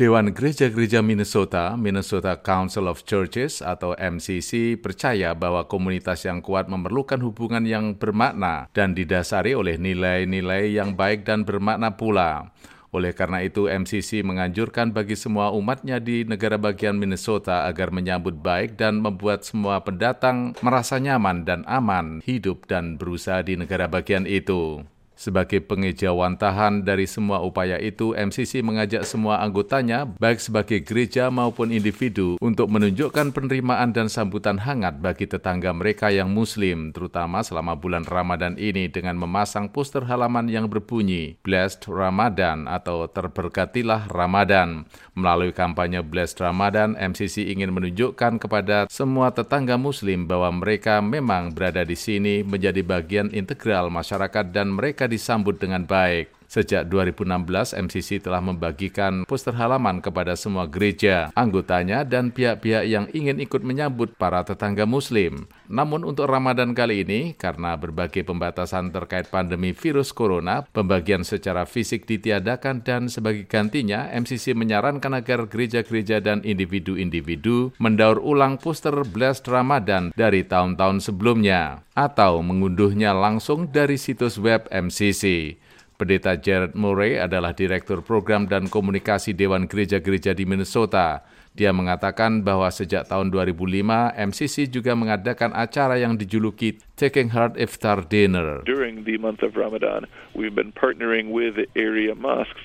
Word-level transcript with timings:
Dewan 0.00 0.32
Gereja-Gereja 0.32 1.04
Minnesota, 1.04 1.76
Minnesota 1.76 2.40
Council 2.40 2.88
of 2.88 3.04
Churches 3.04 3.60
atau 3.60 3.92
MCC 3.92 4.80
percaya 4.80 5.36
bahwa 5.36 5.68
komunitas 5.68 6.24
yang 6.24 6.40
kuat 6.40 6.72
memerlukan 6.72 7.20
hubungan 7.20 7.68
yang 7.68 7.92
bermakna 7.92 8.64
dan 8.72 8.96
didasari 8.96 9.52
oleh 9.52 9.76
nilai-nilai 9.76 10.72
yang 10.72 10.96
baik 10.96 11.28
dan 11.28 11.44
bermakna 11.44 12.00
pula. 12.00 12.48
Oleh 12.96 13.12
karena 13.12 13.44
itu, 13.44 13.68
MCC 13.68 14.24
menganjurkan 14.24 14.88
bagi 14.96 15.20
semua 15.20 15.52
umatnya 15.52 16.00
di 16.00 16.24
negara 16.24 16.56
bagian 16.56 16.96
Minnesota 16.96 17.68
agar 17.68 17.92
menyambut 17.92 18.40
baik 18.40 18.80
dan 18.80 19.04
membuat 19.04 19.44
semua 19.44 19.84
pendatang 19.84 20.56
merasa 20.64 20.96
nyaman 20.96 21.44
dan 21.44 21.60
aman 21.68 22.24
hidup 22.24 22.64
dan 22.64 22.96
berusaha 22.96 23.44
di 23.44 23.52
negara 23.60 23.84
bagian 23.84 24.24
itu. 24.24 24.80
Sebagai 25.20 25.60
pengejawantahan 25.60 26.80
dari 26.80 27.04
semua 27.04 27.44
upaya 27.44 27.76
itu, 27.76 28.16
MCC 28.16 28.64
mengajak 28.64 29.04
semua 29.04 29.44
anggotanya, 29.44 30.08
baik 30.16 30.40
sebagai 30.40 30.80
gereja 30.80 31.28
maupun 31.28 31.76
individu, 31.76 32.40
untuk 32.40 32.72
menunjukkan 32.72 33.36
penerimaan 33.36 33.92
dan 33.92 34.08
sambutan 34.08 34.56
hangat 34.56 34.96
bagi 35.04 35.28
tetangga 35.28 35.76
mereka 35.76 36.08
yang 36.08 36.32
Muslim, 36.32 36.96
terutama 36.96 37.44
selama 37.44 37.76
bulan 37.76 38.08
Ramadan 38.08 38.56
ini 38.56 38.88
dengan 38.88 39.20
memasang 39.20 39.68
poster 39.68 40.08
halaman 40.08 40.48
yang 40.48 40.72
berbunyi 40.72 41.36
Blessed 41.44 41.84
Ramadan 41.92 42.64
atau 42.64 43.04
Terberkatilah 43.04 44.08
Ramadan. 44.08 44.88
Melalui 45.12 45.52
kampanye 45.52 46.00
Blessed 46.00 46.40
Ramadan, 46.40 46.96
MCC 46.96 47.52
ingin 47.52 47.76
menunjukkan 47.76 48.40
kepada 48.40 48.88
semua 48.88 49.28
tetangga 49.36 49.76
Muslim 49.76 50.24
bahwa 50.24 50.48
mereka 50.64 51.04
memang 51.04 51.52
berada 51.52 51.84
di 51.84 51.92
sini 51.92 52.40
menjadi 52.40 52.80
bagian 52.80 53.28
integral 53.36 53.92
masyarakat 53.92 54.48
dan 54.48 54.72
mereka 54.72 55.09
disambut 55.10 55.58
dengan 55.58 55.82
baik. 55.82 56.39
Sejak 56.50 56.90
2016, 56.90 57.78
MCC 57.78 58.18
telah 58.18 58.42
membagikan 58.42 59.22
poster 59.22 59.54
halaman 59.54 60.02
kepada 60.02 60.34
semua 60.34 60.66
gereja, 60.66 61.30
anggotanya, 61.38 62.02
dan 62.02 62.34
pihak-pihak 62.34 62.90
yang 62.90 63.06
ingin 63.14 63.38
ikut 63.38 63.62
menyambut 63.62 64.18
para 64.18 64.42
tetangga 64.42 64.82
Muslim. 64.82 65.46
Namun 65.70 66.02
untuk 66.02 66.26
Ramadan 66.26 66.74
kali 66.74 67.06
ini, 67.06 67.38
karena 67.38 67.78
berbagai 67.78 68.26
pembatasan 68.26 68.90
terkait 68.90 69.30
pandemi 69.30 69.70
virus 69.70 70.10
corona, 70.10 70.66
pembagian 70.74 71.22
secara 71.22 71.70
fisik 71.70 72.02
ditiadakan 72.10 72.82
dan 72.82 73.06
sebagai 73.06 73.46
gantinya, 73.46 74.10
MCC 74.10 74.58
menyarankan 74.58 75.22
agar 75.22 75.46
gereja-gereja 75.46 76.18
dan 76.18 76.42
individu-individu 76.42 77.78
mendaur 77.78 78.18
ulang 78.18 78.58
poster 78.58 79.06
Blessed 79.06 79.46
Ramadan 79.46 80.10
dari 80.18 80.42
tahun-tahun 80.42 80.98
sebelumnya, 80.98 81.86
atau 81.94 82.42
mengunduhnya 82.42 83.14
langsung 83.14 83.70
dari 83.70 83.94
situs 83.94 84.34
web 84.34 84.66
MCC. 84.74 85.54
Pendeta 86.00 86.32
Jared 86.40 86.72
Murray 86.72 87.20
adalah 87.20 87.52
Direktur 87.52 88.00
Program 88.00 88.48
dan 88.48 88.72
Komunikasi 88.72 89.36
Dewan 89.36 89.68
Gereja-Gereja 89.68 90.32
di 90.32 90.48
Minnesota. 90.48 91.20
Dia 91.52 91.76
mengatakan 91.76 92.40
bahwa 92.40 92.72
sejak 92.72 93.04
tahun 93.12 93.28
2005, 93.28 94.16
MCC 94.16 94.72
juga 94.72 94.96
mengadakan 94.96 95.52
acara 95.52 96.00
yang 96.00 96.16
dijuluki 96.16 96.80
Taking 96.96 97.36
Heart 97.36 97.60
Iftar 97.60 98.08
Dinner. 98.08 98.64
During 98.64 99.04
the 99.04 99.20
of 99.44 99.60
Ramadan, 99.60 100.08
we've 100.32 100.56
been 100.56 100.72
partnering 100.72 101.36
area 101.76 102.16
mosques 102.16 102.64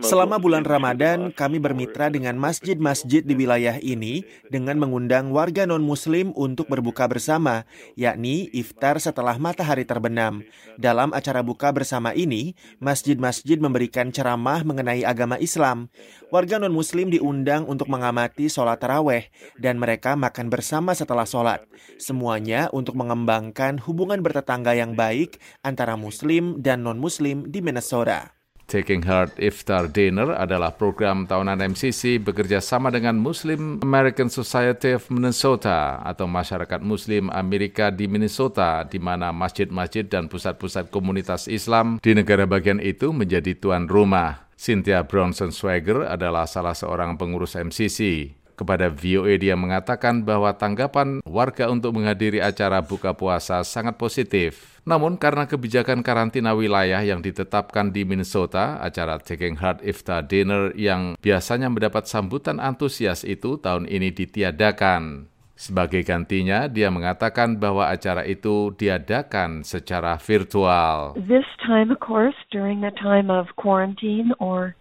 Selama 0.00 0.38
bulan 0.38 0.62
Ramadan, 0.62 1.34
kami 1.34 1.58
bermitra 1.58 2.06
dengan 2.06 2.38
masjid-masjid 2.38 3.20
di 3.20 3.34
wilayah 3.34 3.76
ini 3.82 4.22
dengan 4.46 4.78
mengundang 4.78 5.34
warga 5.34 5.66
non-Muslim 5.66 6.30
untuk 6.38 6.70
berbuka 6.70 7.10
bersama, 7.10 7.66
yakni 7.98 8.46
iftar 8.54 9.02
setelah 9.02 9.36
matahari 9.42 9.82
terbenam. 9.82 10.46
Dalam 10.78 11.10
acara 11.10 11.42
buka 11.42 11.74
bersama 11.74 12.14
ini, 12.14 12.54
masjid-masjid 12.78 13.58
memberikan 13.58 14.14
ceramah 14.14 14.62
mengenai 14.62 15.02
agama 15.02 15.36
Islam. 15.42 15.90
Warga 16.30 16.62
non-Muslim 16.62 17.10
diundang 17.10 17.66
untuk 17.66 17.90
mengamati 17.90 18.46
sholat 18.46 18.78
taraweh, 18.80 19.28
dan 19.58 19.76
mereka 19.82 20.14
makan 20.14 20.46
bersama 20.46 20.94
setelah 20.94 21.26
sholat. 21.26 21.66
Semuanya 21.98 22.70
untuk 22.70 22.94
mengembangkan 22.96 23.82
hubungan 23.82 24.22
bertetangga 24.22 24.78
yang 24.78 24.94
baik 24.94 25.42
antara 25.66 25.98
Muslim 25.98 26.62
dan 26.62 26.86
non-Muslim 26.86 27.50
di 27.50 27.58
Minnesota. 27.60 28.39
Taking 28.70 29.02
Heart 29.02 29.42
Iftar 29.42 29.90
Dinner 29.90 30.30
adalah 30.30 30.70
program 30.70 31.26
tahunan 31.26 31.74
MCC 31.74 32.22
bekerja 32.22 32.62
sama 32.62 32.94
dengan 32.94 33.18
Muslim 33.18 33.82
American 33.82 34.30
Society 34.30 34.94
of 34.94 35.10
Minnesota 35.10 35.98
atau 36.06 36.30
Masyarakat 36.30 36.78
Muslim 36.78 37.34
Amerika 37.34 37.90
di 37.90 38.06
Minnesota 38.06 38.86
di 38.86 39.02
mana 39.02 39.34
masjid-masjid 39.34 40.06
dan 40.06 40.30
pusat-pusat 40.30 40.86
komunitas 40.94 41.50
Islam 41.50 41.98
di 41.98 42.14
negara 42.14 42.46
bagian 42.46 42.78
itu 42.78 43.10
menjadi 43.10 43.58
tuan 43.58 43.90
rumah. 43.90 44.46
Cynthia 44.54 45.02
Bronson 45.02 45.50
Swagger 45.50 46.06
adalah 46.06 46.46
salah 46.46 46.78
seorang 46.78 47.18
pengurus 47.18 47.58
MCC. 47.58 48.38
Kepada 48.60 48.92
VOA 48.92 49.40
dia 49.40 49.56
mengatakan 49.56 50.20
bahwa 50.20 50.52
tanggapan 50.52 51.24
warga 51.24 51.72
untuk 51.72 51.96
menghadiri 51.96 52.44
acara 52.44 52.84
buka 52.84 53.16
puasa 53.16 53.64
sangat 53.64 53.96
positif. 53.96 54.76
Namun 54.84 55.16
karena 55.16 55.48
kebijakan 55.48 56.04
karantina 56.04 56.52
wilayah 56.52 57.00
yang 57.00 57.24
ditetapkan 57.24 57.88
di 57.88 58.04
Minnesota, 58.04 58.76
acara 58.84 59.16
Taking 59.16 59.56
Heart 59.56 59.80
Iftar 59.80 60.28
Dinner 60.28 60.76
yang 60.76 61.16
biasanya 61.24 61.72
mendapat 61.72 62.04
sambutan 62.04 62.60
antusias 62.60 63.24
itu 63.24 63.56
tahun 63.56 63.88
ini 63.88 64.12
ditiadakan. 64.12 65.32
Sebagai 65.60 66.00
gantinya, 66.08 66.72
dia 66.72 66.88
mengatakan 66.88 67.60
bahwa 67.60 67.88
acara 67.88 68.24
itu 68.24 68.72
diadakan 68.80 69.60
secara 69.60 70.16
virtual. 70.16 71.16
This 71.16 71.44
time, 71.60 71.92
of 71.92 72.00
course, 72.00 72.36
during 72.48 72.80
the 72.80 72.92
time 72.96 73.28
of 73.28 73.52
quarantine 73.60 74.32
or 74.40 74.72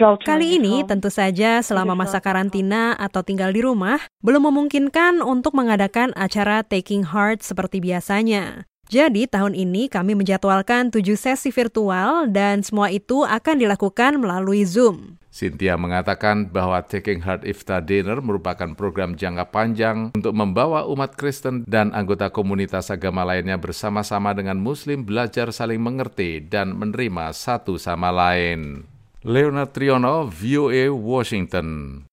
Kali 0.00 0.56
ini 0.56 0.80
tentu 0.88 1.12
saja 1.12 1.60
selama 1.60 1.92
masa 1.92 2.24
karantina 2.24 2.96
atau 2.96 3.20
tinggal 3.20 3.52
di 3.52 3.60
rumah, 3.60 4.00
belum 4.24 4.48
memungkinkan 4.48 5.20
untuk 5.20 5.52
mengadakan 5.52 6.16
acara 6.16 6.64
Taking 6.64 7.12
Heart 7.12 7.44
seperti 7.44 7.84
biasanya. 7.84 8.64
Jadi 8.88 9.28
tahun 9.28 9.52
ini 9.52 9.92
kami 9.92 10.16
menjadwalkan 10.16 10.88
tujuh 10.88 11.20
sesi 11.20 11.52
virtual 11.52 12.32
dan 12.32 12.64
semua 12.64 12.88
itu 12.88 13.28
akan 13.28 13.60
dilakukan 13.60 14.18
melalui 14.18 14.64
Zoom. 14.64 15.20
Cynthia 15.30 15.78
mengatakan 15.78 16.50
bahwa 16.50 16.82
Taking 16.82 17.22
Heart 17.22 17.46
Iftar 17.46 17.84
Dinner 17.84 18.18
merupakan 18.18 18.72
program 18.74 19.14
jangka 19.14 19.52
panjang 19.54 20.10
untuk 20.16 20.34
membawa 20.34 20.88
umat 20.90 21.14
Kristen 21.14 21.62
dan 21.68 21.94
anggota 21.94 22.34
komunitas 22.34 22.90
agama 22.90 23.22
lainnya 23.22 23.60
bersama-sama 23.60 24.34
dengan 24.34 24.58
Muslim 24.58 25.06
belajar 25.06 25.54
saling 25.54 25.78
mengerti 25.78 26.42
dan 26.42 26.74
menerima 26.74 27.30
satu 27.30 27.78
sama 27.78 28.10
lain. 28.10 28.90
Leonard 29.22 29.72
Triono, 29.72 30.24
VOA 30.24 30.88
Washington. 30.90 32.09